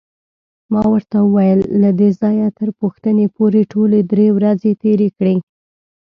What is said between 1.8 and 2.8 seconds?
له دې ځایه تر